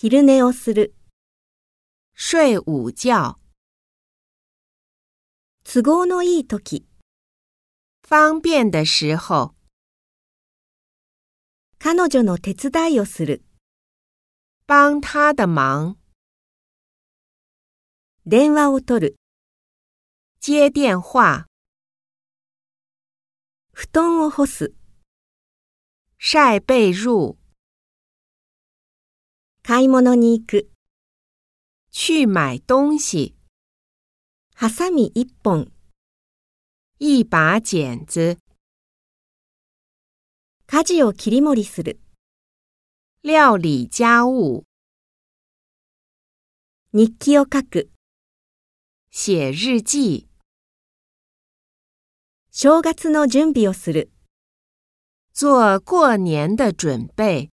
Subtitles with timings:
[0.00, 0.94] 昼寝をする。
[2.14, 3.36] 睡午觉。
[5.64, 6.86] 都合のいい時。
[8.08, 9.56] 方便的时候。
[11.80, 13.42] 彼女の手伝いをする。
[14.68, 15.96] 帮他的忙。
[18.24, 19.16] 電話を取る。
[20.38, 21.48] 接电话。
[23.72, 24.72] 布団を干す。
[26.20, 27.37] 晒被褥。
[29.68, 30.70] 買い物に行く。
[31.90, 33.34] 去买东西。
[34.54, 35.70] ハサミ一本。
[36.98, 38.38] 一把剪子。
[40.66, 42.00] 家事を切り盛りする。
[43.22, 44.64] 料理家務。
[46.94, 47.90] 日記を書く。
[49.10, 50.30] 写日記。
[52.50, 54.10] 正月の準備をする。
[55.34, 57.50] 做过年的准备。